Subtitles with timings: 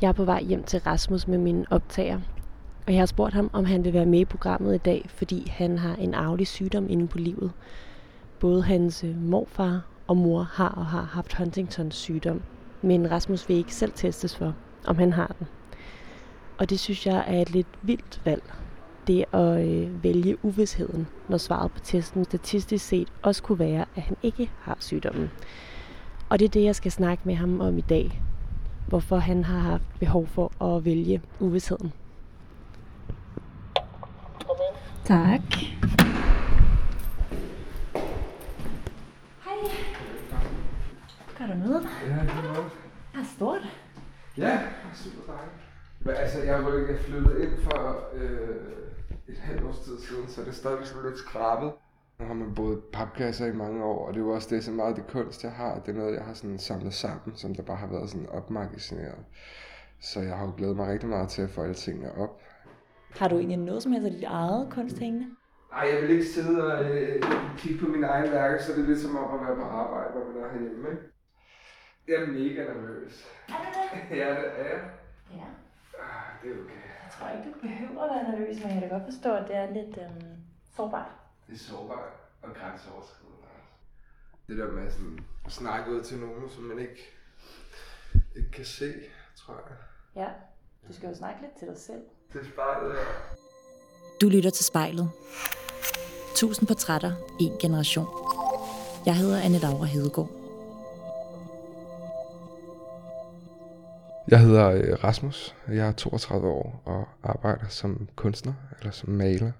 [0.00, 2.20] Jeg er på vej hjem til Rasmus med min optager,
[2.86, 5.48] og jeg har spurgt ham, om han vil være med i programmet i dag, fordi
[5.50, 7.52] han har en arvelig sygdom inde på livet.
[8.40, 12.42] Både hans øh, morfar og mor har og har haft Huntingtons sygdom,
[12.82, 14.54] men Rasmus vil ikke selv testes for,
[14.86, 15.46] om han har den.
[16.58, 18.42] Og det synes jeg er et lidt vildt valg.
[19.06, 24.02] Det at øh, vælge uvidsheden, når svaret på testen statistisk set også kunne være, at
[24.02, 25.30] han ikke har sygdommen.
[26.28, 28.22] Og det er det, jeg skal snakke med ham om i dag.
[28.88, 31.92] Hvorfor han har haft behov for at vælge uvidsheden.
[35.04, 35.40] Tak.
[39.44, 39.56] Hej.
[41.38, 41.88] Gør du noget?
[42.06, 42.72] Ja, det er godt.
[43.14, 43.60] Er stort.
[44.38, 44.58] Ja,
[44.94, 45.54] super dejligt.
[46.00, 48.56] Men altså, jeg var ikke flyttet ind for øh,
[49.28, 51.72] et halvt års tid siden, så det er stadigvæk sådan lidt skrabet.
[52.18, 54.70] Nu har man både papkasser i mange år, og det er jo også det, så
[54.70, 57.54] meget af det kunst, jeg har, det er noget, jeg har sådan samlet sammen, som
[57.54, 59.24] der bare har været sådan opmagasineret.
[60.00, 62.40] Så jeg har jo glædet mig rigtig meget til at få alle tingene op.
[63.18, 65.26] Har du egentlig noget som helst af dit eget kunst hængende?
[65.70, 67.22] Nej, jeg vil ikke sidde og øh,
[67.58, 70.14] kigge på mine egne værker, så det er lidt som om at være på arbejde,
[70.14, 70.88] når man er herhjemme.
[70.90, 71.02] Ikke?
[72.08, 73.26] Jeg er mega nervøs.
[73.48, 73.68] Er du
[74.10, 74.16] det?
[74.20, 74.80] Ja, det er jeg.
[75.32, 75.46] Ja.
[76.06, 76.80] Ah, det er okay.
[77.04, 79.44] Jeg tror ikke, du behøver at være nervøs, men jeg kan da godt forstå, at
[79.48, 80.36] det er lidt øhm,
[80.76, 81.10] sårbart.
[81.46, 83.48] Det er sårbart og grænseoverskridende.
[84.48, 87.02] Det der med sådan at snakke ud til nogen, som man ikke,
[88.36, 88.92] ikke kan se,
[89.36, 89.76] tror jeg.
[90.22, 90.28] Ja,
[90.88, 92.02] du skal jo snakke lidt til dig selv.
[92.32, 93.36] Det er spejlet her.
[94.20, 95.10] Du lytter til spejlet.
[96.36, 98.06] Tusind portrætter, en generation.
[99.06, 100.30] Jeg hedder Anne Laura Hedegaard.
[104.28, 105.54] Jeg hedder øh, Rasmus.
[105.68, 109.52] Jeg er 32 år og arbejder som kunstner, eller som maler.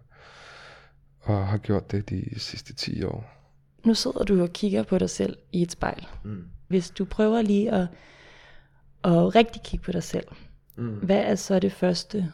[1.25, 3.25] Og har gjort det de sidste 10 år.
[3.85, 6.07] Nu sidder du og kigger på dig selv i et spejl.
[6.25, 6.45] Mm.
[6.69, 7.87] Hvis du prøver lige at,
[9.05, 10.27] at rigtig kigge på dig selv,
[10.77, 10.95] Mm.
[10.95, 12.33] hvad er så det første,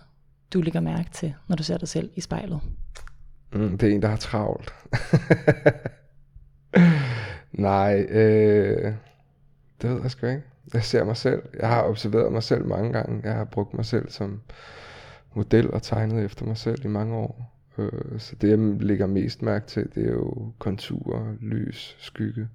[0.52, 2.60] du lægger mærke til, når du ser dig selv i spejlet?
[3.52, 4.74] Mm, det er en, der har travlt.
[7.52, 8.94] Nej, øh,
[9.82, 10.42] det ved jeg sgu ikke.
[10.74, 11.42] Jeg ser mig selv.
[11.60, 13.20] Jeg har observeret mig selv mange gange.
[13.24, 14.40] Jeg har brugt mig selv som
[15.34, 17.59] model og tegnet efter mig selv i mange år.
[17.80, 22.48] Øh, så det, jeg lægger mest mærke til, det er jo konturer, lys, skygge.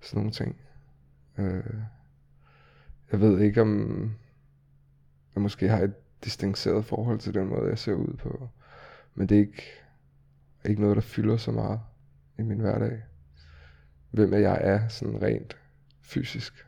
[0.00, 0.56] Sådan nogle ting.
[1.38, 1.74] Øh,
[3.12, 4.02] jeg ved ikke, om
[5.34, 5.94] jeg måske har et
[6.24, 8.48] distanceret forhold til den måde, jeg ser ud på.
[9.14, 9.62] Men det er ikke,
[10.64, 11.80] ikke noget, der fylder så meget
[12.38, 13.02] i min hverdag.
[14.10, 15.56] Hvem jeg er sådan rent
[16.00, 16.66] fysisk.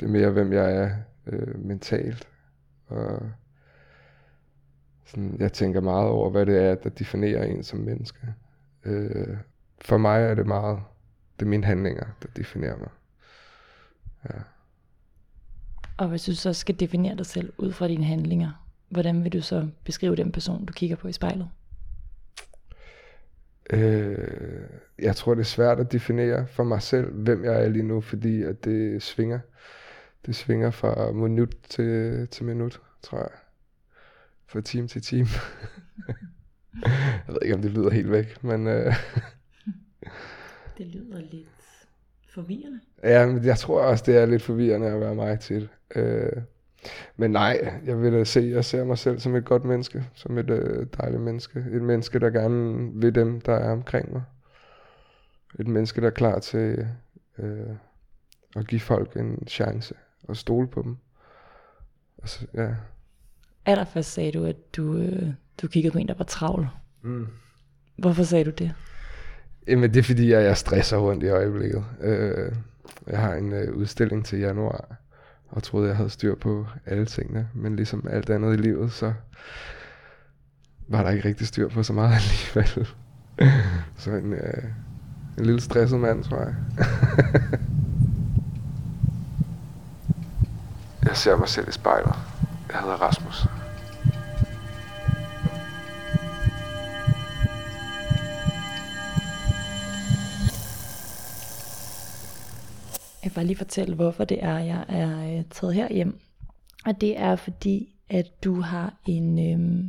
[0.00, 0.96] Det er mere, hvem jeg er
[1.26, 2.28] øh, mentalt.
[2.86, 3.30] Og
[5.10, 8.18] sådan, jeg tænker meget over, hvad det er, der definerer en som menneske.
[8.84, 9.36] Øh,
[9.80, 10.78] for mig er det meget,
[11.38, 12.88] det er mine handlinger, der definerer mig.
[14.24, 14.38] Ja.
[15.96, 19.40] Og hvis du så skal definere dig selv ud fra dine handlinger, hvordan vil du
[19.40, 21.48] så beskrive den person, du kigger på i spejlet?
[23.70, 24.68] Øh,
[24.98, 28.00] jeg tror, det er svært at definere for mig selv, hvem jeg er lige nu,
[28.00, 29.38] fordi at det svinger.
[30.26, 33.30] Det svinger fra minut til, til minut, tror jeg.
[34.50, 35.28] Fra time til time.
[37.26, 38.94] jeg ved ikke, om det lyder helt væk, men øh,
[40.78, 41.48] Det lyder lidt
[42.34, 42.80] forvirrende.
[43.02, 45.68] ja, men jeg tror også, det er lidt forvirrende at være mig til.
[45.94, 46.32] Øh,
[47.16, 50.38] men nej, jeg vil da se, jeg ser mig selv som et godt menneske, som
[50.38, 51.64] et øh, dejligt menneske.
[51.72, 54.22] Et menneske, der gerne vil dem, der er omkring mig.
[55.58, 56.88] Et menneske, der er klar til
[57.38, 57.70] øh,
[58.56, 60.96] at give folk en chance og stole på dem.
[62.18, 62.74] Og så, ja.
[63.66, 65.32] Allerførst sagde du, at du, øh,
[65.62, 66.68] du kiggede på en, der var travl.
[67.02, 67.26] Mm.
[67.96, 68.72] Hvorfor sagde du det?
[69.66, 71.84] Jamen, det er fordi, jeg, jeg stresser rundt i øjeblikket.
[72.00, 72.52] Øh,
[73.06, 74.96] jeg har en øh, udstilling til januar,
[75.48, 77.48] og troede, jeg havde styr på alle tingene.
[77.54, 79.12] Men ligesom alt andet i livet, så
[80.88, 82.14] var der ikke rigtig styr på så meget
[82.54, 82.88] alligevel.
[83.96, 84.64] så en, øh,
[85.38, 86.54] en lille stresset mand, tror jeg.
[91.08, 92.14] jeg ser mig selv i spejlet.
[92.72, 93.46] Jeg hedder Rasmus.
[103.30, 106.18] Kan bare lige fortælle, hvorfor det er, jeg er øh, taget herhjem.
[106.86, 109.84] Og det er fordi, at du har en øh,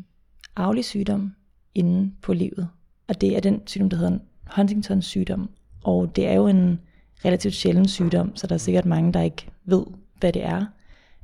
[0.56, 1.34] arvelig sygdom
[1.76, 2.70] inde på livet.
[3.08, 4.20] Og det er den sygdom, der hedder
[4.56, 5.50] Huntingtons sygdom.
[5.84, 6.80] Og det er jo en
[7.26, 9.84] relativt sjælden sygdom, så der er sikkert mange, der ikke ved,
[10.20, 10.66] hvad det er.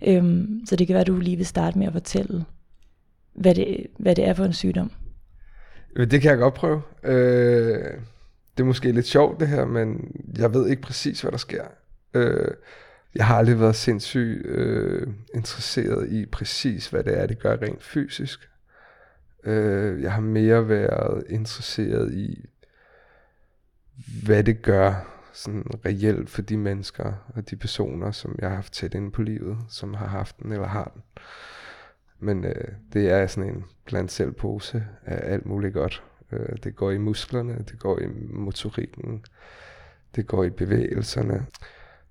[0.08, 2.46] Øhm, så det kan være, at du lige vil starte med at fortælle,
[3.34, 4.92] hvad det, hvad det er for en sygdom.
[5.96, 6.82] Øh, det kan jeg godt prøve.
[7.04, 7.94] Øh,
[8.58, 11.64] det er måske lidt sjovt det her, men jeg ved ikke præcis, hvad der sker.
[12.18, 12.52] Øh,
[13.16, 17.84] jeg har aldrig været sindssygt øh, interesseret i præcis, hvad det er, det gør rent
[17.84, 18.50] fysisk.
[19.44, 22.46] Øh, jeg har mere været interesseret i,
[24.26, 28.74] hvad det gør sådan reelt for de mennesker og de personer, som jeg har haft
[28.74, 31.02] tæt inde på livet, som har haft den eller har den.
[32.20, 36.04] Men øh, det er sådan en blandt selv pose af alt muligt godt.
[36.32, 39.26] Øh, det går i musklerne, det går i motorikken,
[40.16, 41.46] det går i bevægelserne,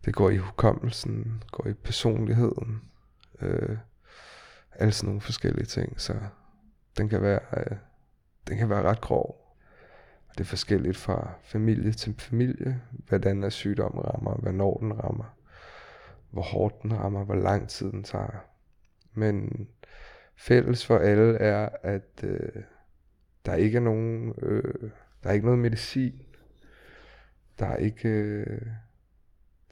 [0.07, 2.83] det går i hukommelsen, går i personligheden.
[3.41, 3.77] Øh,
[4.73, 6.15] alle sådan nogle forskellige ting, så
[6.99, 7.77] den kan være, øh,
[8.49, 9.57] den kan være ret grov.
[10.33, 15.37] Det er forskelligt fra familie til familie, hvordan er sygdommen rammer, hvornår den rammer,
[16.31, 18.45] hvor hårdt den rammer, hvor lang tid den tager.
[19.15, 19.69] Men
[20.37, 22.63] fælles for alle er, at øh,
[23.47, 24.91] der ikke er nogen, øh,
[25.23, 26.23] der er ikke noget medicin.
[27.59, 28.63] Der er ikke, øh,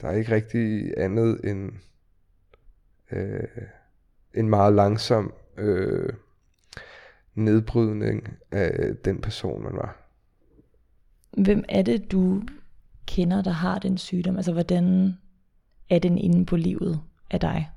[0.01, 1.71] der er ikke rigtig andet end
[3.11, 3.47] øh,
[4.33, 6.13] en meget langsom øh,
[7.35, 9.97] nedbrydning af den person, man var.
[11.37, 12.43] Hvem er det, du
[13.07, 14.35] kender, der har den sygdom?
[14.35, 15.13] Altså, hvordan
[15.89, 17.01] er den inde på livet
[17.31, 17.71] af dig?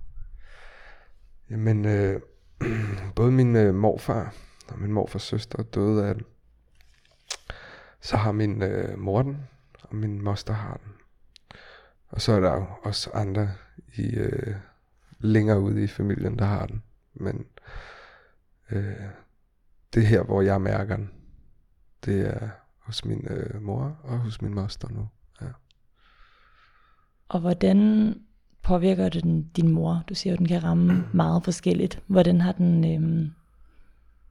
[1.51, 2.21] Jamen, øh,
[3.17, 4.35] både min øh, morfar
[4.69, 6.25] og min morfars søster døde af den.
[8.01, 9.37] Så har min øh, mor den,
[9.83, 10.93] og min moster har den.
[12.09, 13.51] Og så er der jo også andre
[13.95, 14.57] i øh,
[15.19, 16.83] længere ude i familien, der har den.
[17.15, 17.47] Men
[18.71, 18.97] øh,
[19.95, 21.11] det er her, hvor jeg mærker den.
[22.05, 25.09] Det er hos min øh, mor og hos min moster nu.
[25.41, 25.47] Ja.
[27.29, 28.15] Og hvordan
[28.63, 30.05] påvirker det den, din mor?
[30.09, 32.03] Du siger at den kan ramme meget forskelligt.
[32.07, 33.31] Hvordan har den øh,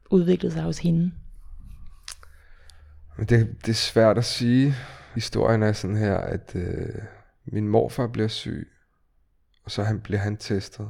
[0.10, 1.12] udviklet sig hos hende?
[3.20, 4.74] Det, det er svært at sige.
[5.16, 6.96] Historien er sådan her, at øh,
[7.52, 8.72] min morfar bliver syg,
[9.64, 10.90] og så han, bliver han testet.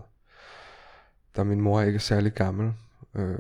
[1.36, 2.74] Da min mor ikke er særlig gammel.
[3.16, 3.40] Øh,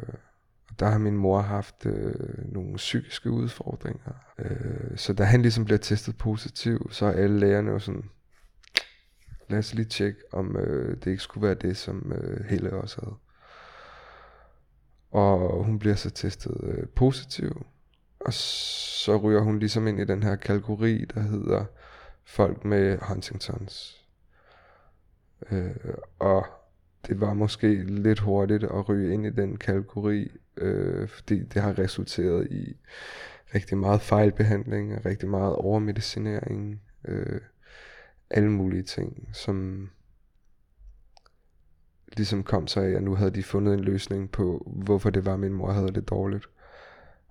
[0.79, 4.11] der har min mor haft øh, nogle psykiske udfordringer.
[4.39, 8.09] Øh, så da han ligesom bliver testet positiv, så er alle lægerne jo sådan,
[9.47, 13.01] lad os lige tjekke, om øh, det ikke skulle være det, som øh, Helle også
[13.01, 13.15] havde.
[15.11, 17.65] Og hun bliver så testet øh, positiv,
[18.19, 21.65] og så ryger hun ligesom ind i den her kategori, der hedder
[22.27, 24.05] folk med Huntingtons.
[25.51, 25.75] Øh,
[26.19, 26.45] og
[27.07, 31.79] det var måske lidt hurtigt at ryge ind i den kategori, øh, fordi det har
[31.79, 32.77] resulteret i
[33.55, 36.81] rigtig meget fejlbehandling rigtig meget overmedicinering.
[37.05, 37.41] Øh,
[38.29, 39.89] alle mulige ting, som
[42.17, 45.33] ligesom kom sig af, at nu havde de fundet en løsning på, hvorfor det var,
[45.33, 46.49] at min mor havde det dårligt.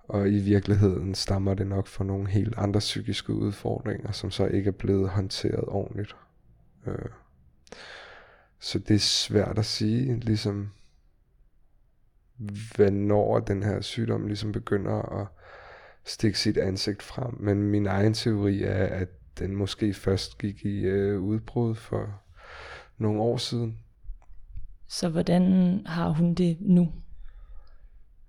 [0.07, 4.67] Og i virkeligheden stammer det nok fra nogle helt andre psykiske udfordringer, som så ikke
[4.67, 6.15] er blevet håndteret ordentligt.
[6.87, 7.09] Øh.
[8.59, 10.69] Så det er svært at sige, ligesom,
[12.75, 15.27] hvornår den her sygdom ligesom begynder at
[16.05, 17.37] stikke sit ansigt frem.
[17.39, 19.09] Men min egen teori er, at
[19.39, 22.21] den måske først gik i øh, udbrud for
[22.97, 23.77] nogle år siden.
[24.87, 25.41] Så hvordan
[25.85, 26.93] har hun det nu?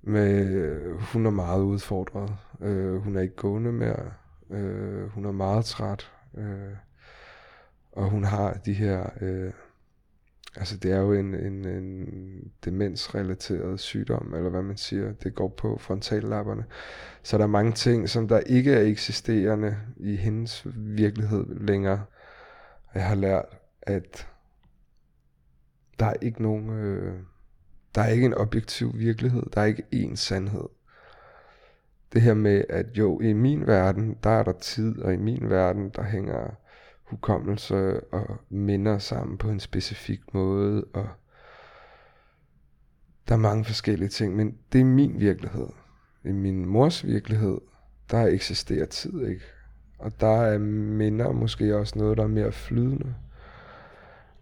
[0.02, 2.36] Med, øh, hun er meget udfordret.
[2.60, 4.12] Øh, hun er ikke gående mere.
[4.50, 6.12] Øh, hun er meget træt.
[6.38, 6.76] Øh,
[7.92, 9.10] og hun har de her...
[9.20, 9.52] Øh,
[10.56, 15.12] altså det er jo en, en, en demensrelateret sygdom, eller hvad man siger.
[15.12, 16.64] Det går på frontallapperne.
[17.22, 22.04] Så der er mange ting, som der ikke er eksisterende i hendes virkelighed længere.
[22.94, 23.44] Jeg har lært,
[23.82, 24.28] at
[25.98, 26.70] der er ikke nogen...
[26.70, 27.14] Øh,
[27.94, 29.42] der er ikke en objektiv virkelighed.
[29.54, 30.68] Der er ikke én sandhed.
[32.12, 35.50] Det her med, at jo, i min verden, der er der tid, og i min
[35.50, 36.54] verden, der hænger
[37.04, 41.08] hukommelse og minder sammen på en specifik måde, og
[43.28, 45.68] der er mange forskellige ting, men det er min virkelighed.
[46.24, 47.58] I min mors virkelighed,
[48.10, 49.44] der eksisterer tid ikke.
[49.98, 53.14] Og der er minder måske også noget, der er mere flydende.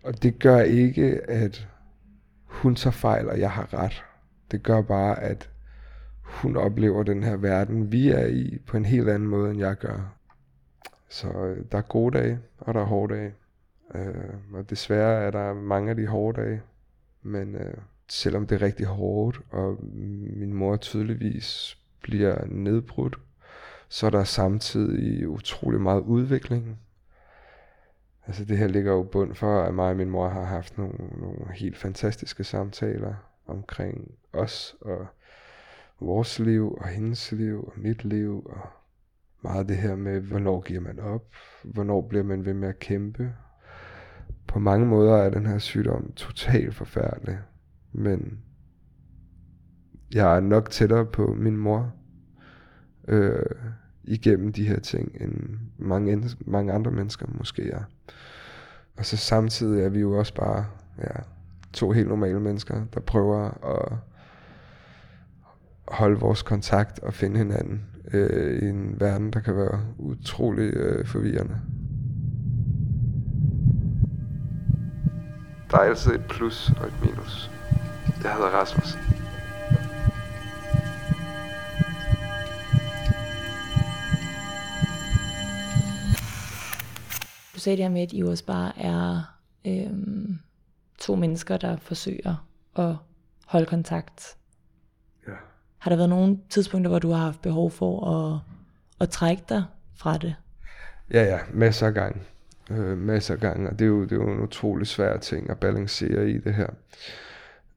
[0.03, 1.69] Og det gør ikke, at
[2.63, 4.05] hun tager fejl, og jeg har ret.
[4.51, 5.51] Det gør bare, at
[6.23, 9.77] hun oplever den her verden, vi er i, på en helt anden måde, end jeg
[9.77, 10.17] gør.
[11.09, 13.35] Så øh, der er gode dage, og der er hårde dage.
[13.95, 16.63] Øh, og desværre er der mange af de hårde dage.
[17.23, 17.75] Men øh,
[18.09, 19.79] selvom det er rigtig hårdt, og
[20.37, 23.19] min mor tydeligvis bliver nedbrudt,
[23.89, 26.79] så er der samtidig utrolig meget udvikling.
[28.26, 30.95] Altså det her ligger jo bund for, at mig og min mor har haft nogle,
[31.16, 33.14] nogle helt fantastiske samtaler
[33.47, 35.06] omkring os og
[36.00, 38.68] vores liv og hendes liv og mit liv og
[39.42, 43.33] meget det her med, hvornår giver man op, hvornår bliver man ved med at kæmpe,
[44.47, 47.38] på mange måder er den her sygdom totalt forfærdelig.
[47.92, 48.38] Men
[50.14, 51.92] jeg er nok tættere på min mor
[53.09, 53.42] øh,
[54.07, 57.83] igennem de her ting, end mange, mange andre mennesker måske er.
[58.97, 60.67] Og så samtidig er vi jo også bare
[60.99, 61.21] ja,
[61.73, 63.93] to helt normale mennesker, der prøver at
[65.89, 71.07] holde vores kontakt og finde hinanden øh, i en verden, der kan være utrolig øh,
[71.07, 71.57] forvirrende.
[75.71, 77.51] Der er altid et plus og et minus.
[78.23, 79.15] Jeg hedder Rasmus.
[87.66, 89.23] Med, at I også bare er
[89.66, 90.38] øhm,
[90.99, 92.46] to mennesker, der forsøger
[92.76, 92.96] at
[93.46, 94.37] holde kontakt.
[95.28, 95.32] Ja.
[95.78, 98.40] Har der været nogle tidspunkter, hvor du har haft behov for at,
[99.00, 100.35] at trække dig fra det?
[101.11, 102.20] Ja, ja, masser af gange.
[102.70, 105.50] Øh, masser af gange, og det er, jo, det er jo en utrolig svær ting
[105.50, 106.68] at balancere i det her.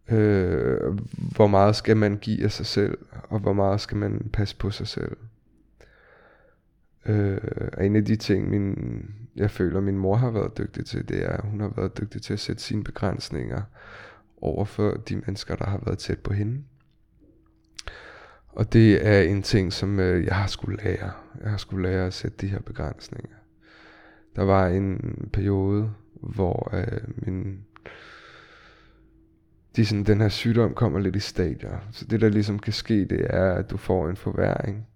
[0.10, 1.00] Øh,
[1.36, 2.98] hvor meget skal man give af sig selv,
[3.30, 5.18] og hvor meget skal man passe på sig selv.
[7.10, 7.38] Øh,
[7.78, 8.76] og en af de ting, min,
[9.36, 12.22] jeg føler, min mor har været dygtig til, det er, at hun har været dygtig
[12.22, 13.62] til at sætte sine begrænsninger
[14.42, 16.64] over for de mennesker, der har været tæt på hende.
[18.48, 21.12] Og det er en ting, som øh, jeg har skulle lære.
[21.42, 23.38] Jeg har skulle lære at sætte de her begrænsninger.
[24.36, 27.66] Der var en periode, hvor øh, min
[29.76, 31.80] de sådan, den her sygdom kommer lidt i stadier.
[31.92, 34.88] Så det der ligesom kan ske, det er, at du får en forværing.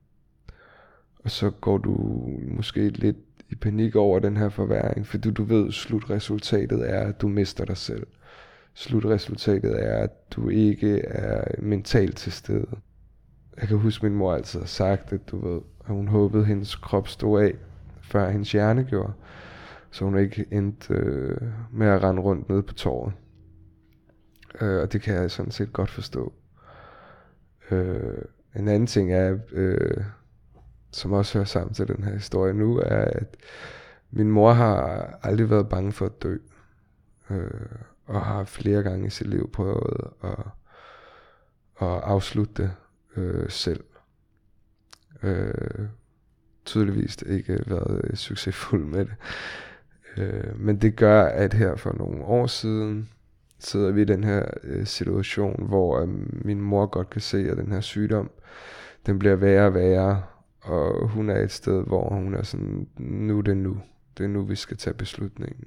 [1.24, 3.18] Og så går du måske lidt
[3.50, 7.78] i panik over den her forværing, fordi du ved, slutresultatet er, at du mister dig
[7.78, 8.08] selv.
[8.74, 12.68] Slutresultatet er, at du ikke er mentalt til stede.
[13.60, 16.42] Jeg kan huske, at min mor altid har sagt, at du ved, at hun håbede,
[16.42, 17.54] at hendes krop stod af,
[18.02, 19.14] før hendes hjerne gjorde.
[19.92, 21.38] Så hun ikke endte øh,
[21.72, 23.14] med at rende rundt nede på torvet.
[24.62, 26.34] Øh, og det kan jeg sådan set godt forstå.
[27.72, 28.18] Øh,
[28.56, 30.04] en anden ting er, øh,
[30.96, 33.38] som også hører sammen til den her historie nu, er, at
[34.12, 36.38] min mor har aldrig været bange for at dø.
[37.30, 37.52] Øh,
[38.06, 40.40] og har flere gange i sit liv prøvet at,
[41.82, 42.72] at afslutte det
[43.16, 43.84] øh, selv.
[45.24, 45.88] Øh,
[46.66, 49.16] tydeligvis ikke været succesfuld med det.
[50.18, 53.10] Øh, men det gør, at her for nogle år siden,
[53.60, 56.08] sidder vi i den her øh, situation, hvor øh,
[56.46, 58.32] min mor godt kan se, at den her sygdom,
[59.06, 60.24] den bliver værre og værre,
[60.64, 63.82] og hun er et sted, hvor hun er sådan, nu er det nu.
[64.18, 65.66] Det er nu, vi skal tage beslutningen.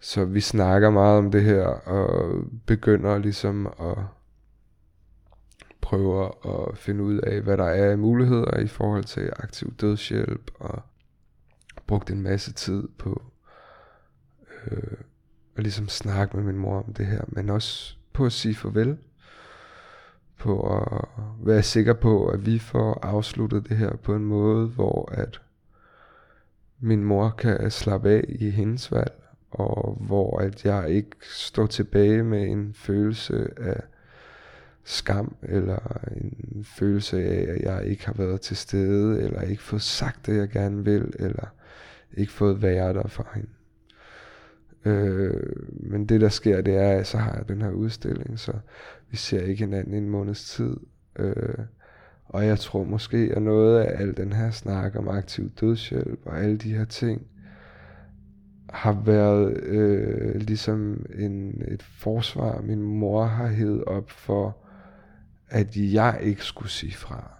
[0.00, 2.34] Så vi snakker meget om det her, og
[2.66, 3.96] begynder ligesom at
[5.80, 10.50] prøve at finde ud af, hvad der er af muligheder i forhold til aktiv dødshjælp,
[10.54, 10.82] og
[11.86, 13.22] brugt en masse tid på
[14.66, 14.98] øh,
[15.56, 18.98] at ligesom snakke med min mor om det her, men også på at sige farvel,
[20.38, 21.08] på at
[21.46, 25.40] være sikker på, at vi får afsluttet det her på en måde, hvor at
[26.80, 32.22] min mor kan slappe af i hendes valg, og hvor at jeg ikke står tilbage
[32.22, 33.80] med en følelse af
[34.84, 39.82] skam, eller en følelse af, at jeg ikke har været til stede, eller ikke fået
[39.82, 41.46] sagt det, jeg gerne vil, eller
[42.14, 43.48] ikke fået været der for hende.
[44.84, 48.52] Øh, men det der sker, det er, at så har jeg den her udstilling, så
[49.10, 50.76] vi ser ikke hinanden i en måneds tid.
[51.18, 51.58] Øh,
[52.24, 56.40] og jeg tror måske, at noget af al den her snak om aktiv dødshjælp og
[56.40, 57.26] alle de her ting,
[58.70, 64.56] har været øh, ligesom en, et forsvar, min mor har hævet op for,
[65.48, 67.30] at jeg ikke skulle sige fra.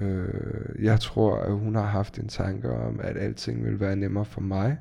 [0.00, 4.24] Øh, jeg tror, at hun har haft en tanke om, at alting ville være nemmere
[4.24, 4.78] for mig,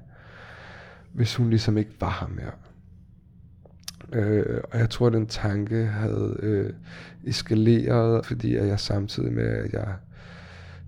[1.13, 2.51] hvis hun ligesom ikke var her mere.
[4.13, 6.73] Øh, og jeg tror, at den tanke havde øh,
[7.23, 9.95] eskaleret, fordi at jeg samtidig med, at jeg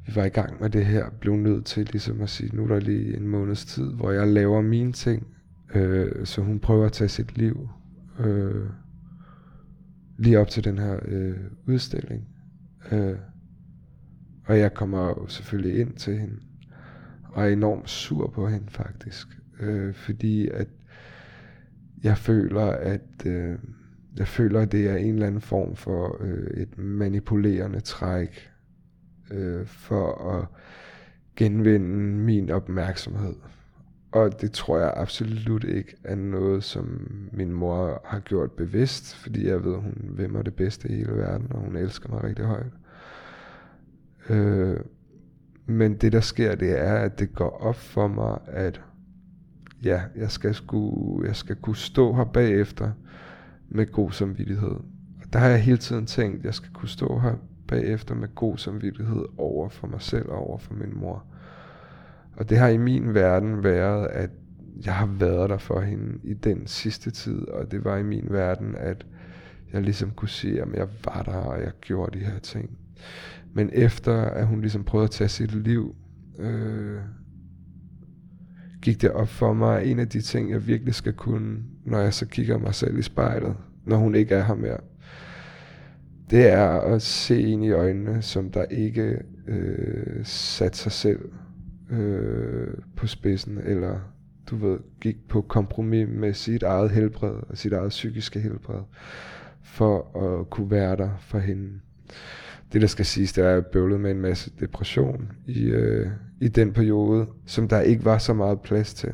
[0.05, 2.67] vi var i gang med det her, blev nødt til ligesom at sige, nu er
[2.67, 5.27] der lige en måneds tid, hvor jeg laver mine ting,
[5.75, 7.69] øh, så hun prøver at tage sit liv
[8.19, 8.65] øh,
[10.17, 11.37] lige op til den her øh,
[11.67, 12.27] udstilling.
[12.91, 13.15] Øh,
[14.45, 16.35] og jeg kommer jo selvfølgelig ind til hende,
[17.23, 19.27] og er enormt sur på hende faktisk
[19.59, 20.67] øh, fordi at
[22.03, 23.57] jeg føler, at øh,
[24.17, 28.49] jeg føler, at det er en eller anden form for øh, et manipulerende træk
[29.31, 30.47] øh, for at
[31.35, 31.87] genvinde
[32.23, 33.35] min opmærksomhed.
[34.11, 39.47] Og det tror jeg absolut ikke er noget, som min mor har gjort bevidst, fordi
[39.47, 42.45] jeg ved, hun vil mig det bedste i hele verden, og hun elsker mig rigtig
[42.45, 42.71] højt.
[44.29, 44.79] Øh,
[45.65, 48.81] men det der sker, det er, at det går op for mig, at
[49.83, 52.91] ja, jeg skal, sku, jeg skal kunne stå her bagefter
[53.69, 54.71] med god samvittighed.
[55.21, 57.35] Og der har jeg hele tiden tænkt, at jeg skal kunne stå her
[57.67, 61.25] bagefter med god samvittighed over for mig selv og over for min mor.
[62.35, 64.29] Og det har i min verden været, at
[64.85, 68.27] jeg har været der for hende i den sidste tid, og det var i min
[68.29, 69.05] verden, at
[69.73, 72.77] jeg ligesom kunne sige, at jeg var der, og jeg gjorde de her ting.
[73.53, 75.95] Men efter at hun ligesom prøvede at tage sit liv,
[76.39, 76.99] øh,
[78.83, 81.99] gik det op for mig, at en af de ting, jeg virkelig skal kunne, når
[81.99, 84.77] jeg så kigger mig selv i spejlet, når hun ikke er her mere,
[86.29, 91.29] det er at se en i øjnene, som der ikke øh, satte sig selv
[91.89, 93.99] øh, på spidsen, eller
[94.49, 98.81] du ved, gik på kompromis med sit eget helbred og sit eget psykiske helbred,
[99.61, 101.69] for at kunne være der for hende.
[102.73, 106.07] Det der skal siges, det er, at jeg bøvlede med en masse depression i, øh,
[106.41, 109.13] i den periode, som der ikke var så meget plads til.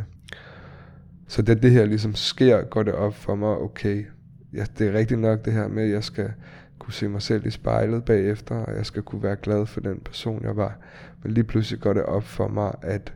[1.28, 4.06] Så da det her ligesom sker, går det op for mig, okay,
[4.54, 6.32] ja, det er rigtigt nok det her med, at jeg skal
[6.80, 10.00] kunne se mig selv i spejlet bagefter, og jeg skal kunne være glad for den
[10.00, 10.78] person, jeg var.
[11.24, 13.14] Men lige pludselig går det op for mig, at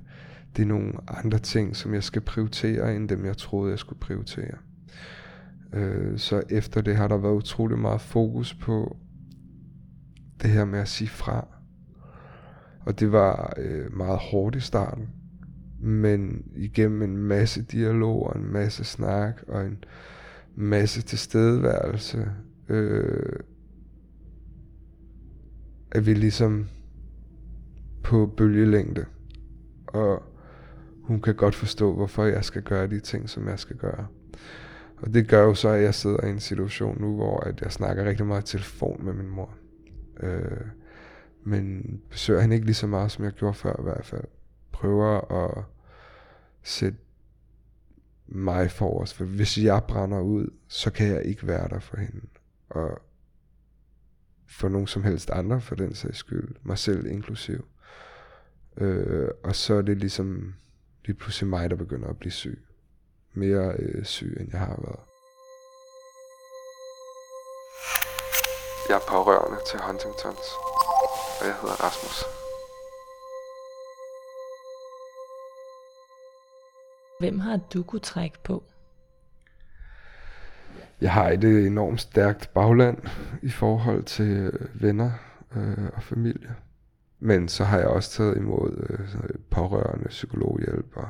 [0.58, 4.00] det er nogle andre ting, som jeg skal prioritere, end dem jeg troede, jeg skulle
[4.00, 4.56] prioritere.
[5.74, 8.98] Øh, så efter det har der været utrolig meget fokus på
[10.44, 11.48] det her med at sige fra.
[12.86, 15.10] Og det var øh, meget hårdt i starten.
[15.80, 19.84] Men igennem en masse dialog og en masse snak og en
[20.56, 22.32] masse tilstedeværelse,
[22.70, 23.40] øh,
[25.92, 26.68] er vi ligesom
[28.04, 29.06] på bølgelængde.
[29.88, 30.24] Og
[31.04, 34.08] hun kan godt forstå, hvorfor jeg skal gøre de ting, som jeg skal gøre.
[34.98, 37.72] Og det gør jo så, at jeg sidder i en situation nu, hvor at jeg
[37.72, 39.50] snakker rigtig meget i telefon med min mor.
[40.24, 40.68] Øh,
[41.44, 44.26] men besøger han ikke lige så meget, som jeg gjorde før i hvert fald.
[44.72, 45.64] Prøver at
[46.64, 46.98] sætte
[48.28, 49.14] mig for os.
[49.14, 52.22] For hvis jeg brænder ud, så kan jeg ikke være der for hende.
[52.70, 53.02] Og
[54.48, 56.56] for nogen som helst andre, for den sags skyld.
[56.64, 57.66] Mig selv inklusiv.
[58.78, 60.54] Øh, og så er det ligesom
[61.06, 62.66] lige pludselig mig, der begynder at blive syg.
[63.34, 65.13] Mere øh, syg, end jeg har været.
[68.90, 70.48] Jeg er pårørende til Huntingtons,
[71.40, 72.18] og jeg hedder Rasmus.
[77.20, 78.64] Hvem har du kunne trække på?
[81.02, 82.98] Jeg har et øh, enormt stærkt bagland
[83.42, 85.12] i forhold til øh, venner
[85.56, 86.56] øh, og familie.
[87.20, 91.10] Men så har jeg også taget imod øh, pårørende, psykologhjælp og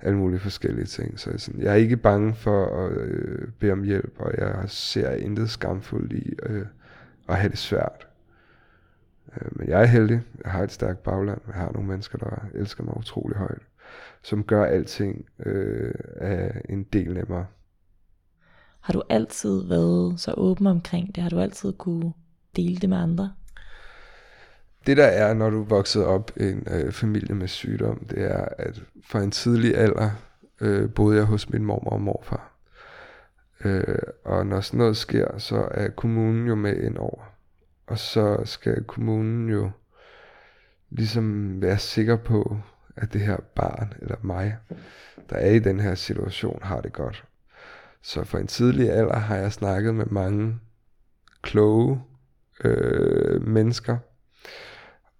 [0.00, 1.20] alle mulige forskellige ting.
[1.20, 4.64] Så jeg, sådan, jeg er ikke bange for at øh, bede om hjælp, og jeg
[4.66, 6.66] ser intet skamfuldt i øh,
[7.28, 8.08] at have det svært.
[9.36, 10.20] Øh, men jeg er heldig.
[10.44, 11.40] Jeg har et stærkt bagland.
[11.46, 13.62] Jeg har nogle mennesker, der elsker mig utrolig højt.
[14.22, 17.46] Som gør alting øh, af en del nemmere.
[18.80, 21.22] Har du altid været så åben omkring det?
[21.22, 22.12] Har du altid kunne
[22.56, 23.32] dele det med andre?
[24.86, 28.44] Det der er, når du vokset op i en øh, familie med sygdom, det er,
[28.58, 30.10] at fra en tidlig alder
[30.60, 32.57] øh, boede jeg hos min mormor og morfar.
[33.64, 37.22] Øh, og når sådan noget sker, så er kommunen jo med ind over.
[37.86, 39.70] Og så skal kommunen jo
[40.90, 42.58] ligesom være sikker på,
[42.96, 44.56] at det her barn, eller mig,
[45.30, 47.24] der er i den her situation, har det godt.
[48.02, 50.58] Så for en tidlig alder har jeg snakket med mange
[51.42, 52.02] kloge
[52.64, 53.98] øh, mennesker,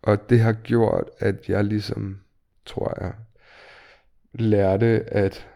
[0.03, 2.21] og det har gjort, at jeg ligesom,
[2.67, 3.13] tror jeg,
[4.33, 5.49] lærte at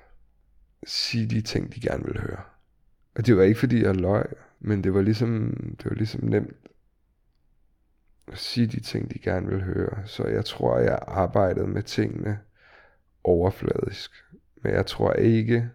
[0.87, 2.43] sige de ting, de gerne vil høre.
[3.15, 4.27] Og det var ikke fordi jeg løg,
[4.61, 6.57] men det var ligesom, det var ligesom nemt
[8.33, 10.03] at sige de ting, de gerne ville høre.
[10.07, 12.39] Så jeg tror, jeg arbejdede med tingene
[13.25, 14.11] overfladisk.
[14.63, 15.71] Men jeg tror ikke,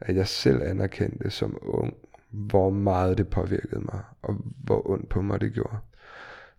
[0.00, 1.94] at jeg selv anerkendte som ung,
[2.30, 5.78] hvor meget det påvirkede mig, og hvor ondt på mig det gjorde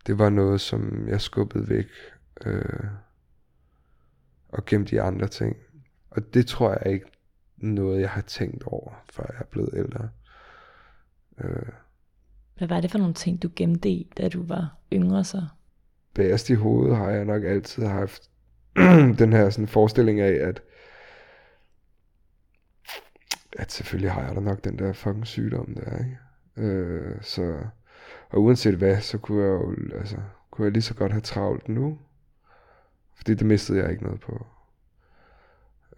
[0.07, 1.87] det var noget, som jeg skubbede væk
[2.45, 2.83] øh,
[4.49, 5.57] og gemte de andre ting.
[6.09, 7.05] Og det tror jeg ikke
[7.61, 10.09] noget, jeg har tænkt over, før jeg er blevet ældre.
[11.43, 11.69] Øh.
[12.57, 15.41] Hvad var det for nogle ting, du gemte i, da du var yngre så?
[16.13, 18.29] Bagerst i hovedet har jeg nok altid haft
[19.19, 20.61] den her sådan forestilling af, at
[23.57, 26.17] at selvfølgelig har jeg da nok den der fucking sygdom der, ikke?
[26.57, 27.65] Øh, så
[28.29, 30.17] og uanset hvad, så kunne jeg jo, altså,
[30.51, 31.97] kunne jeg lige så godt have travlt nu.
[33.15, 34.45] Fordi det mistede jeg ikke noget på.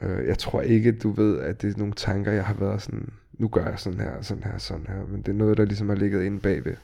[0.01, 3.09] Uh, jeg tror ikke, du ved, at det er nogle tanker, jeg har været sådan,
[3.33, 5.05] nu gør jeg sådan her, sådan her, sådan her.
[5.07, 6.75] Men det er noget, der ligesom har ligget inde bagved.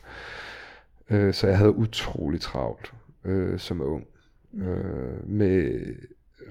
[1.10, 2.94] Uh, så jeg havde utrolig travlt
[3.26, 4.08] uh, som ung.
[4.54, 5.82] Uh, med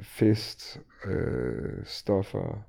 [0.02, 2.66] fest, øh, stoffer,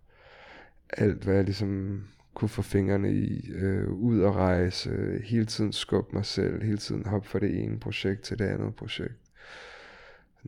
[0.90, 5.74] alt hvad jeg ligesom kunne få fingrene i, øh, ud og rejse, øh, hele tiden
[5.74, 9.16] skubbe mig selv, hele tiden hoppe fra det ene projekt til det andet projekt.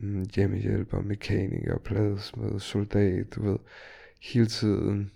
[0.02, 3.58] Mm, hjemmehjælper, mekaniker, pladesmed, soldat, du ved,
[4.20, 5.10] hele tiden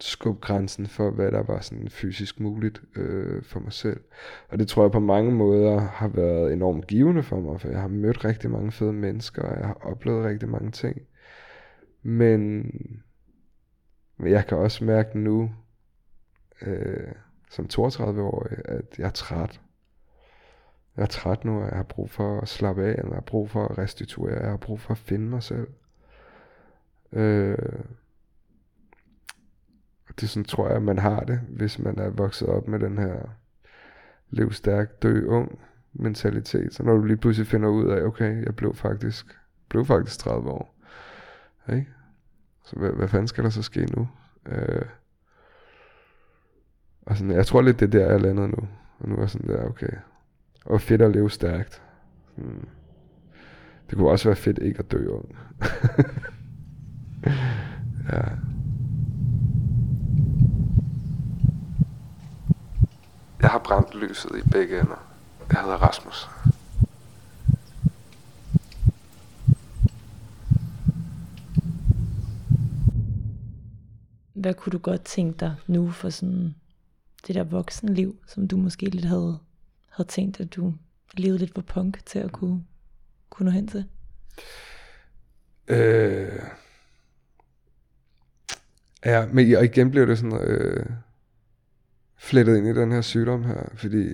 [0.00, 4.00] skubbe grænsen for, hvad der var sådan fysisk muligt øh, for mig selv.
[4.48, 7.80] Og det tror jeg på mange måder har været enormt givende for mig, for jeg
[7.80, 11.02] har mødt rigtig mange fede mennesker, og jeg har oplevet rigtig mange ting.
[12.02, 12.62] Men,
[14.16, 15.50] men jeg kan også mærke nu,
[16.62, 17.12] øh,
[17.50, 19.60] som 32-årig, at jeg er træt.
[20.98, 23.50] Jeg er træt nu, og jeg har brug for at slappe af, jeg har brug
[23.50, 25.68] for at restituere, jeg har brug for at finde mig selv.
[27.12, 27.58] Øh,
[30.20, 33.36] det sådan tror jeg, man har det, hvis man er vokset op med den her
[34.30, 35.58] lev stærk, dø ung
[35.92, 36.74] mentalitet.
[36.74, 40.50] Så når du lige pludselig finder ud af, okay, jeg blev faktisk, blev faktisk 30
[40.50, 40.74] år.
[41.72, 41.88] Ikke?
[42.64, 44.08] Så hvad, hvad fanden skal der så ske nu?
[44.46, 44.86] Øh,
[47.02, 48.68] og sådan, jeg tror lidt, det er der, jeg landet nu.
[48.98, 49.92] Og nu er sådan der, okay.
[50.68, 51.82] Og fedt at leve stærkt.
[52.36, 52.68] Hmm.
[53.90, 55.28] Det kunne også være fedt ikke at dø ung.
[58.12, 58.22] ja.
[63.42, 65.08] Jeg har brændt lyset i begge ender.
[65.52, 66.28] Jeg hedder Rasmus.
[74.32, 76.54] Hvad kunne du godt tænke dig nu for sådan
[77.26, 79.38] det der voksenliv, som du måske lidt havde,
[79.98, 80.74] havde tænkt, at du
[81.14, 82.64] levede lidt for punk til at kunne,
[83.30, 83.84] kunne nå hen til?
[85.68, 86.42] Øh,
[89.04, 90.86] ja, men og igen blev det sådan, øh,
[92.16, 94.08] flettet ind i den her sygdom her, fordi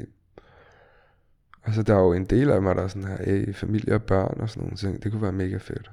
[1.64, 4.02] altså der er jo en del af mig, der er sådan her, hey, familie og
[4.02, 5.90] børn og sådan nogle ting, det kunne være mega fedt.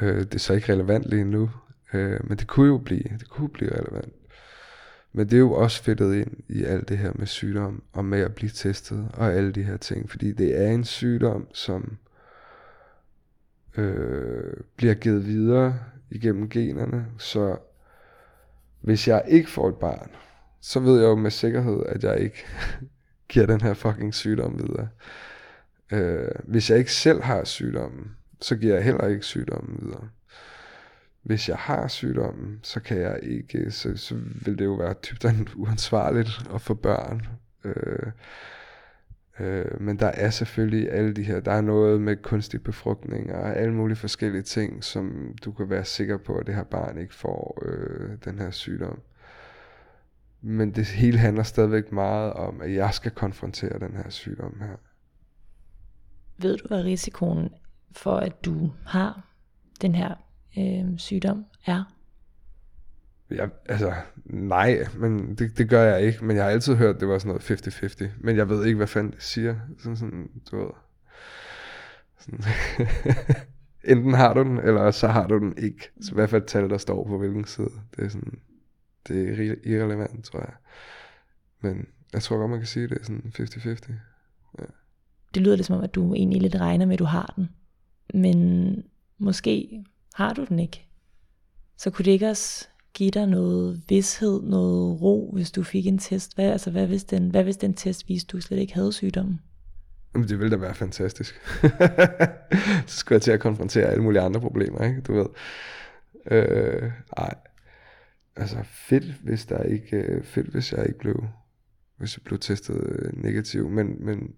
[0.00, 1.50] Øh, det er så ikke relevant lige nu,
[1.92, 4.14] øh, men det kunne jo blive, det kunne blive relevant.
[5.16, 8.20] Men det er jo også fedtet ind i alt det her med sygdom, og med
[8.20, 11.96] at blive testet, og alle de her ting, fordi det er en sygdom, som
[13.76, 15.78] øh, bliver givet videre
[16.10, 17.56] igennem generne, så
[18.80, 20.10] hvis jeg ikke får et barn,
[20.60, 22.44] så ved jeg jo med sikkerhed, at jeg ikke
[23.28, 24.88] giver den her fucking sygdom videre.
[25.92, 30.08] Øh, hvis jeg ikke selv har sygdommen, så giver jeg heller ikke sygdommen videre.
[31.24, 35.54] Hvis jeg har sygdommen, så kan jeg ikke, så, så vil det jo være dybt
[35.56, 37.26] uansvarligt at få børn.
[37.64, 38.12] Øh,
[39.40, 43.56] øh, men der er selvfølgelig alle de her, der er noget med kunstig befrugtning og
[43.56, 47.14] alle mulige forskellige ting, som du kan være sikker på, at det her barn ikke
[47.14, 49.00] får øh, den her sygdom.
[50.40, 54.76] Men det hele handler stadigvæk meget om, at jeg skal konfrontere den her sygdom her.
[56.38, 57.48] Ved du, hvad risikoen
[57.92, 59.28] for, at du har
[59.80, 60.14] den her
[60.58, 61.94] øh, sygdom er?
[63.30, 66.24] Ja, altså, nej, men det, det gør jeg ikke.
[66.24, 68.10] Men jeg har altid hørt, at det var sådan noget 50-50.
[68.20, 69.56] Men jeg ved ikke, hvad fanden det siger.
[69.78, 70.70] Sådan, sådan du ved.
[72.18, 72.40] Sådan.
[73.90, 75.90] Enten har du den, eller så har du den ikke.
[76.00, 77.70] Så hvad for et tal, der står på hvilken side.
[77.96, 78.38] Det er sådan,
[79.08, 80.54] det er irrelevant, tror jeg.
[81.60, 83.92] Men jeg tror godt, man kan sige, det er sådan 50-50.
[84.58, 84.64] Ja.
[85.34, 87.48] Det lyder lidt som om, at du egentlig lidt regner med, at du har den.
[88.14, 88.82] Men
[89.18, 90.86] måske har du den ikke.
[91.76, 95.98] Så kunne det ikke også give dig noget vidshed, noget ro, hvis du fik en
[95.98, 96.34] test?
[96.34, 99.40] Hvad, altså, hvad, hvis, den, hvad hvis den test viste, du slet ikke havde sygdommen?
[100.14, 101.34] Jamen, det ville da være fantastisk.
[102.86, 105.00] så skulle jeg til at konfrontere alle mulige andre problemer, ikke?
[105.00, 105.26] Du ved.
[106.30, 107.34] Øh, ej,
[108.36, 111.24] altså fedt, hvis der ikke, øh, fedt, hvis jeg ikke blev,
[111.96, 114.34] hvis jeg blev testet øh, negativ, men, men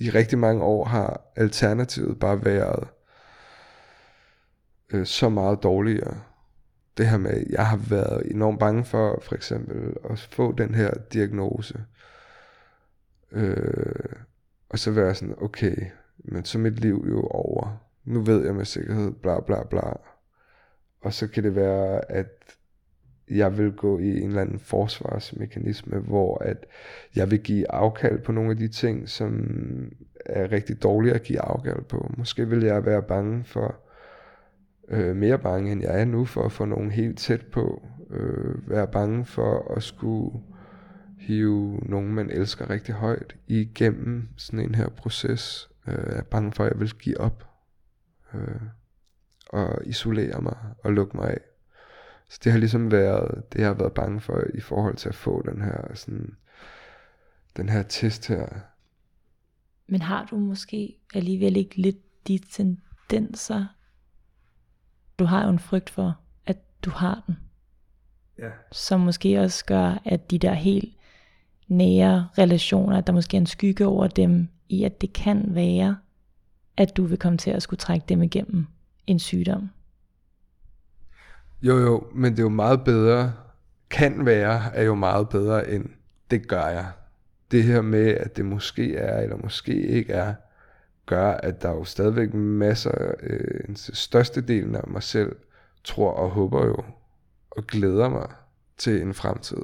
[0.00, 2.88] i rigtig mange år har alternativet bare været
[4.92, 6.20] øh, så meget dårligere.
[6.98, 10.90] Det her med, jeg har været enormt bange for, for eksempel, at få den her
[11.12, 11.84] diagnose.
[13.32, 14.12] Øh,
[14.68, 15.76] og så være sådan, okay,
[16.18, 17.86] men så er mit liv jo over.
[18.04, 19.92] Nu ved jeg med sikkerhed, bla bla bla.
[21.00, 22.56] Og så kan det være, at
[23.30, 26.66] jeg vil gå i en eller anden forsvarsmekanisme, hvor at
[27.16, 29.32] jeg vil give afkald på nogle af de ting, som
[30.26, 32.14] er rigtig dårlige at give afkald på.
[32.16, 33.76] Måske vil jeg være bange for,
[34.90, 37.88] øh, mere bange end jeg er nu, for at få nogen helt tæt på.
[38.10, 40.40] Øh, være bange for at skulle
[41.18, 45.70] hive nogen, man elsker rigtig højt, igennem sådan en her proces.
[45.86, 47.48] Øh, jeg er bange for, at jeg vil give op.
[48.34, 48.60] Øh,
[49.52, 51.40] og isolere mig og lukke mig af.
[52.28, 55.14] Så det har ligesom været, det jeg har været bange for i forhold til at
[55.14, 56.36] få den her sådan,
[57.56, 58.46] den her test her.
[59.86, 63.66] Men har du måske alligevel ikke lidt de tendenser.
[65.20, 67.38] Du har jo en frygt for, at du har den.
[68.38, 68.50] Ja.
[68.72, 70.96] Som måske også gør, at de der helt
[71.68, 75.96] nære relationer, at der måske er en skygge over dem, i at det kan være,
[76.76, 78.66] at du vil komme til at skulle trække dem igennem
[79.06, 79.70] en sygdom.
[81.62, 83.32] Jo, jo, men det er jo meget bedre,
[83.90, 85.88] kan være, er jo meget bedre end
[86.30, 86.90] det gør jeg.
[87.50, 90.34] Det her med, at det måske er, eller måske ikke er,
[91.10, 95.36] gør, at der er jo stadigvæk masser, øh, en største del af mig selv,
[95.84, 96.84] tror og håber jo,
[97.50, 98.28] og glæder mig
[98.78, 99.62] til en fremtid,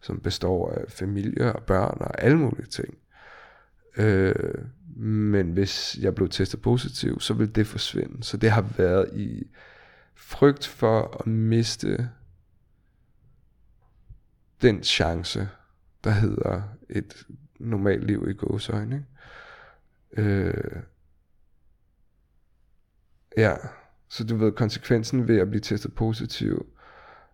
[0.00, 2.98] som består af familie og børn og alle mulige ting.
[3.96, 4.64] Øh,
[4.96, 8.24] men hvis jeg blev testet positiv, så vil det forsvinde.
[8.24, 9.50] Så det har været i
[10.14, 12.10] frygt for at miste
[14.62, 15.48] den chance,
[16.04, 17.26] der hedder et
[17.58, 18.96] normalt liv i gåsøjne.
[18.96, 19.06] Ikke?
[20.18, 20.82] Øh,
[23.36, 23.52] ja,
[24.08, 26.66] så du ved, konsekvensen ved at blive testet positiv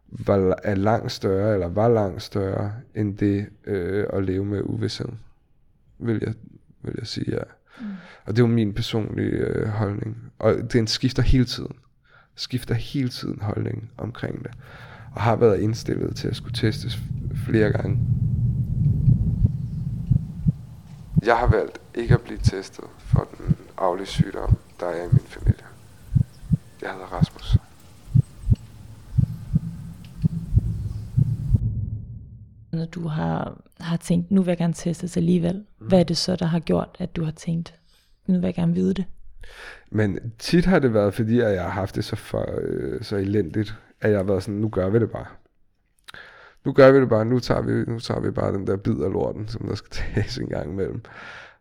[0.06, 5.08] var, er langt større, eller var langt større, end det øh, at leve med uvidshed,
[5.98, 6.34] vil jeg,
[6.82, 7.42] vil jeg sige, ja.
[7.80, 7.86] Mm.
[8.24, 10.32] Og det er jo min personlige øh, holdning.
[10.38, 11.76] Og den skifter hele tiden.
[12.34, 14.50] Skifter hele tiden holdning omkring det.
[15.14, 16.98] Og har været indstillet til at skulle testes
[17.46, 17.98] flere gange.
[21.26, 25.26] Jeg har valgt ikke at blive testet for den aflige sygdom, der er i min
[25.26, 25.64] familie.
[26.83, 27.57] Jeg hedder Rasmus.
[32.72, 35.87] Når du har, har tænkt, nu vil jeg gerne testes alligevel, mm.
[35.87, 37.74] hvad er det så, der har gjort, at du har tænkt,
[38.26, 39.04] nu vil jeg gerne vide det?
[39.90, 43.16] Men tit har det været, fordi at jeg har haft det så, for, øh, så
[43.16, 45.26] elendigt, at jeg har været sådan, nu gør vi det bare.
[46.64, 49.00] Nu gør vi det bare, nu tager vi, nu tager vi bare den der bid
[49.00, 51.02] af lorten, som der skal tages en gang imellem.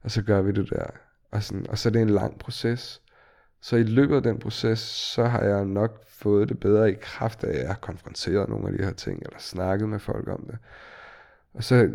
[0.03, 0.85] Og så gør vi det der.
[1.31, 3.01] Og, sådan, og så er det en lang proces.
[3.61, 7.43] Så i løbet af den proces, så har jeg nok fået det bedre i kraft
[7.43, 10.45] af, at jeg har konfronteret nogle af de her ting, eller snakket med folk om
[10.51, 10.57] det.
[11.53, 11.89] Og så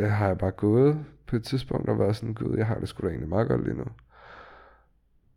[0.00, 3.02] har jeg bare gået på et tidspunkt og været sådan, gud, jeg har det sgu
[3.02, 3.84] da egentlig meget godt lige nu.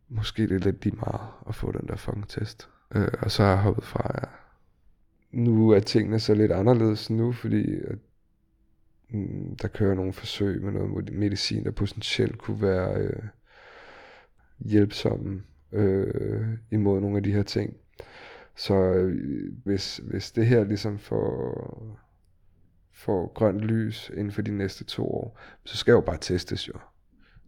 [0.08, 2.68] Måske det er lidt lige meget at få den der fucking test.
[2.94, 4.28] Øh, og så har jeg hoppet fra, ja.
[5.32, 7.98] Nu er tingene så lidt anderledes nu, fordi at,
[9.12, 13.22] mm, der kører nogle forsøg med noget medicin, der potentielt kunne være øh,
[14.58, 17.76] hjælpsomme øh, imod nogle af de her ting.
[18.56, 22.00] Så øh, hvis, hvis det her ligesom får,
[22.92, 26.68] får grønt lys inden for de næste to år, så skal jeg jo bare testes
[26.68, 26.74] jo.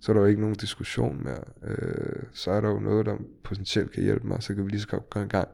[0.01, 1.45] Så er der jo ikke nogen diskussion mere.
[1.63, 4.81] Øh, så er der jo noget, der potentielt kan hjælpe mig, så kan vi lige
[4.81, 5.49] så godt gå i gang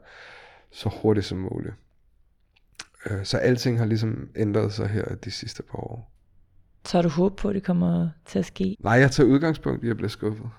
[0.71, 1.73] så hurtigt som muligt.
[3.09, 6.11] Øh, så alting har ligesom ændret sig her de sidste par år.
[6.85, 8.77] Så har du håb på, at det kommer til at ske?
[8.79, 10.49] Nej, jeg tager udgangspunkt i at blive skuffet.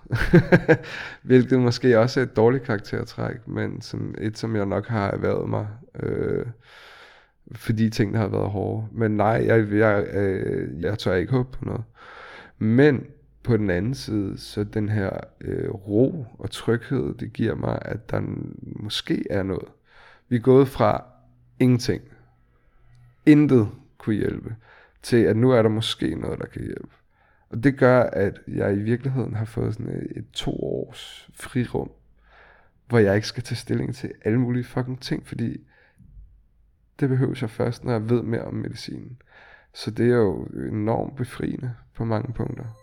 [1.22, 5.48] Hvilket måske også er et dårligt karaktertræk, men som et, som jeg nok har erhvervet
[5.48, 5.66] mig.
[6.02, 6.46] Øh,
[7.54, 8.86] fordi tingene har været hårde.
[8.92, 11.84] Men nej, jeg, jeg, øh, jeg tør ikke håbe på noget.
[12.58, 13.06] Men
[13.42, 18.10] på den anden side, så den her øh, ro og tryghed, det giver mig, at
[18.10, 18.20] der
[18.62, 19.68] måske er noget.
[20.28, 21.04] Vi er gået fra
[21.60, 22.02] ingenting.
[23.26, 24.56] Intet kunne hjælpe
[25.02, 26.94] til at nu er der måske noget, der kan hjælpe.
[27.50, 31.90] Og det gør, at jeg i virkeligheden har fået sådan et, et to års frirum,
[32.88, 35.66] hvor jeg ikke skal tage stilling til alle mulige fucking ting, fordi
[37.00, 39.22] det behøver jeg først, når jeg ved mere om medicinen.
[39.74, 42.81] Så det er jo enormt befriende på mange punkter.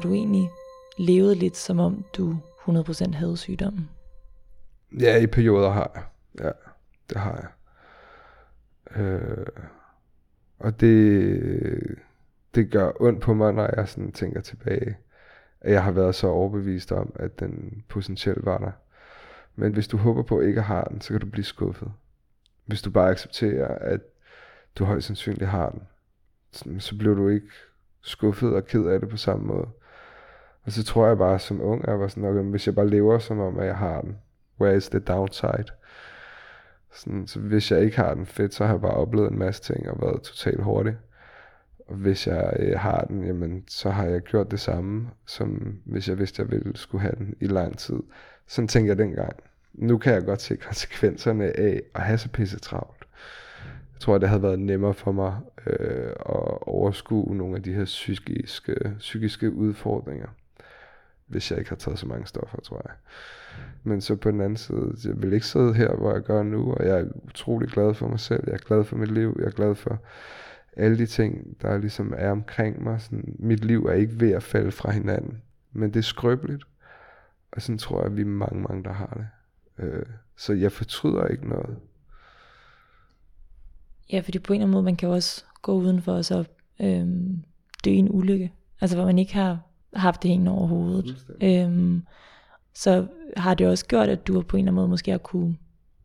[0.00, 0.50] Har du egentlig
[0.98, 3.90] levet lidt som om du 100% havde sygdommen?
[5.00, 6.04] Ja, i perioder har jeg.
[6.44, 6.50] Ja,
[7.10, 7.50] det har
[8.96, 9.02] jeg.
[9.02, 9.46] Øh,
[10.58, 11.98] og det,
[12.54, 14.96] det gør ondt på mig, når jeg sådan tænker tilbage,
[15.60, 18.72] at jeg har været så overbevist om, at den potentielt var der.
[19.56, 21.92] Men hvis du håber på at ikke have den, så kan du blive skuffet.
[22.66, 24.00] Hvis du bare accepterer, at
[24.78, 25.82] du højst sandsynligt har den,
[26.80, 27.50] så bliver du ikke
[28.02, 29.68] skuffet og ked af det på samme måde.
[30.64, 33.18] Og så tror jeg bare som ung, jeg var sådan, okay, hvis jeg bare lever
[33.18, 34.16] som om, at jeg har den,
[34.60, 35.64] where is the downside?
[36.92, 39.62] Sådan, så hvis jeg ikke har den fedt, så har jeg bare oplevet en masse
[39.62, 40.96] ting og været totalt hurtig.
[41.88, 46.08] Og hvis jeg øh, har den, jamen, så har jeg gjort det samme, som hvis
[46.08, 48.00] jeg vidste, jeg ville skulle have den i lang tid.
[48.46, 49.32] Sådan tænker jeg dengang.
[49.74, 53.06] Nu kan jeg godt se konsekvenserne af at have så pisse travlt.
[53.94, 57.84] Jeg tror, det havde været nemmere for mig øh, at overskue nogle af de her
[57.84, 60.28] psykiske, psykiske udfordringer
[61.30, 62.94] hvis jeg ikke har taget så mange stoffer, tror jeg.
[63.82, 66.72] Men så på den anden side, jeg vil ikke sidde her, hvor jeg gør nu,
[66.72, 68.42] og jeg er utrolig glad for mig selv.
[68.46, 69.36] Jeg er glad for mit liv.
[69.38, 69.98] Jeg er glad for
[70.76, 73.00] alle de ting, der ligesom er omkring mig.
[73.00, 76.64] Sådan, mit liv er ikke ved at falde fra hinanden, men det er skrøbeligt.
[77.52, 79.26] Og sådan tror jeg, at vi er mange, mange, der har det.
[79.84, 81.76] Øh, så jeg fortryder ikke noget.
[84.12, 86.44] Ja, fordi på en eller anden måde, man kan også gå udenfor og så
[86.80, 87.06] øh,
[87.84, 88.52] dø i en ulykke.
[88.80, 91.26] Altså hvor man ikke har haft det hængende over hovedet.
[91.42, 92.02] Øhm,
[92.74, 95.56] så har det også gjort, at du på en eller anden måde måske har kunne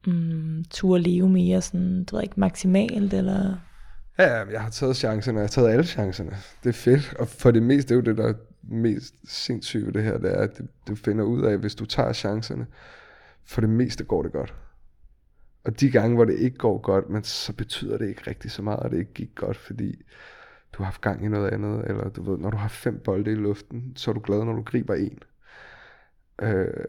[0.08, 3.56] mm, turde leve mere sådan, du ved ikke, maksimalt, eller...
[4.20, 6.32] Ja, jeg har taget chancerne, jeg har taget alle chancerne.
[6.64, 9.86] Det er fedt, og for det meste, det er jo det, der er mest sindssygt
[9.86, 12.66] ved det her, det er, at du finder ud af, at hvis du tager chancerne,
[13.46, 14.54] for det meste går det godt.
[15.64, 18.62] Og de gange, hvor det ikke går godt, men så betyder det ikke rigtig så
[18.62, 20.02] meget, at det ikke gik godt, fordi
[20.78, 23.32] du har haft gang i noget andet, eller du ved, når du har fem bolde
[23.32, 25.20] i luften, så er du glad, når du griber en.
[26.42, 26.86] Øh,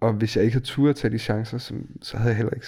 [0.00, 2.54] og hvis jeg ikke havde tur at tage de chancer, så, så havde jeg heller
[2.54, 2.66] ikke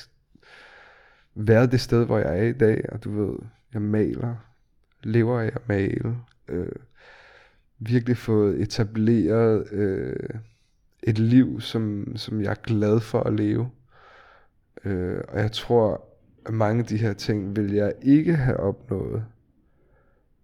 [1.35, 3.39] været det sted, hvor jeg er i dag, og du ved,
[3.73, 4.37] jeg maler,
[5.03, 6.17] lever af at male,
[6.49, 6.73] øh,
[7.79, 10.29] virkelig fået etableret øh,
[11.03, 13.71] et liv, som, som jeg er glad for at leve.
[14.85, 16.05] Øh, og jeg tror,
[16.47, 19.25] at mange af de her ting vil jeg ikke have opnået,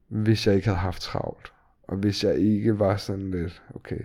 [0.08, 1.52] hvis jeg ikke havde haft travlt.
[1.82, 4.00] Og hvis jeg ikke var sådan lidt, okay,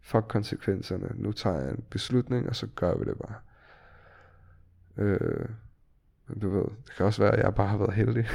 [0.00, 3.34] fuck konsekvenserne, nu tager jeg en beslutning, og så gør vi det bare.
[4.96, 5.48] Øh,
[6.42, 8.26] du ved, det kan også være, at jeg bare har været heldig.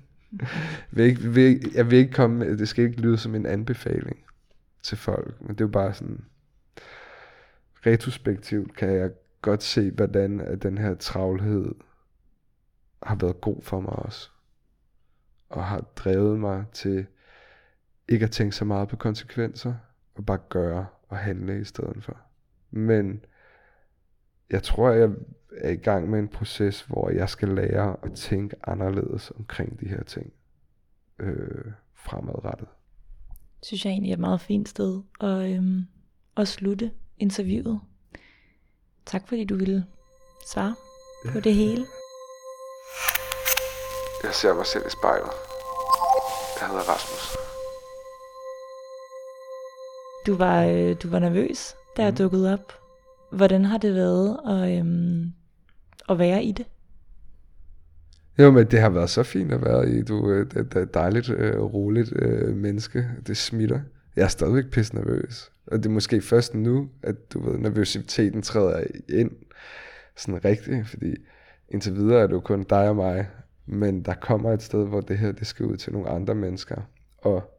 [0.90, 4.24] vil ikke, vil, jeg vil ikke komme, det skal ikke lyde som en anbefaling
[4.82, 6.24] til folk, men det er jo bare sådan,
[7.86, 9.10] retrospektivt kan jeg
[9.42, 11.74] godt se, hvordan at den her travlhed
[13.02, 14.30] har været god for mig også.
[15.48, 17.06] Og har drevet mig til
[18.08, 19.74] ikke at tænke så meget på konsekvenser,
[20.14, 22.16] og bare gøre og handle i stedet for.
[22.70, 23.24] Men
[24.50, 25.10] jeg tror, jeg
[25.56, 29.88] er i gang med en proces, hvor jeg skal lære at tænke anderledes omkring de
[29.88, 30.32] her ting
[31.18, 32.68] øh, fremadrettet.
[33.62, 35.86] Synes jeg egentlig er et meget fint sted at, øhm,
[36.36, 37.80] at slutte interviewet.
[39.06, 39.84] Tak fordi du ville
[40.46, 40.74] svare
[41.24, 41.32] ja.
[41.32, 41.84] på det hele.
[44.22, 45.32] Jeg ser mig selv i spejlet.
[46.60, 47.36] Jeg hedder Rasmus.
[50.26, 52.16] Du var, øh, du var nervøs, da jeg mm.
[52.16, 52.72] dukkede op.
[53.32, 55.32] Hvordan har det været at, øhm,
[56.08, 56.66] at være i det?
[58.38, 60.02] Jo, men det har været så fint at være i.
[60.02, 60.44] Du er
[60.76, 63.08] et dejligt, øh, roligt øh, menneske.
[63.26, 63.80] Det smitter.
[64.16, 65.52] Jeg er stadigvæk pisse nervøs.
[65.66, 69.30] Og det er måske først nu, at du ved, nervøsiteten træder ind
[70.16, 71.14] sådan rigtigt, fordi
[71.68, 73.28] indtil videre er det jo kun dig og mig,
[73.68, 76.82] men der kommer et sted, hvor det her det skal ud til nogle andre mennesker.
[77.18, 77.58] Og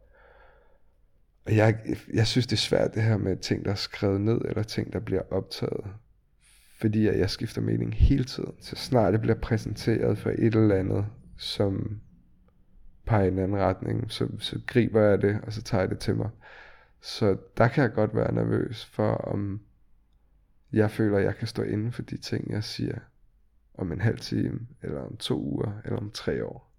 [1.48, 1.78] jeg,
[2.14, 4.92] jeg synes, det er svært det her med ting, der er skrevet ned, eller ting,
[4.92, 5.86] der bliver optaget.
[6.80, 8.52] Fordi jeg skifter mening hele tiden.
[8.60, 11.06] Så snart det bliver præsenteret for et eller andet,
[11.38, 12.00] som
[13.06, 15.98] peger i en anden retning, så, så griber jeg det, og så tager jeg det
[15.98, 16.30] til mig.
[17.00, 19.60] Så der kan jeg godt være nervøs for, om
[20.72, 22.98] jeg føler, at jeg kan stå inden for de ting, jeg siger
[23.80, 26.70] om en halv time, eller om to uger, eller om tre år.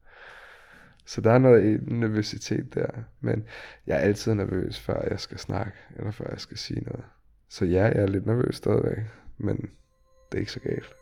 [1.05, 2.87] Så der er noget nervøsitet der.
[3.21, 3.43] Men
[3.87, 7.03] jeg er altid nervøs, før jeg skal snakke, eller før jeg skal sige noget.
[7.49, 8.97] Så ja, jeg er lidt nervøs stadigvæk,
[9.37, 9.57] men
[10.31, 10.93] det er ikke så galt.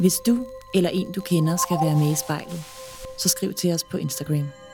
[0.00, 2.60] Hvis du eller en du kender skal være med i spejlet,
[3.18, 4.65] så skriv til os på Instagram.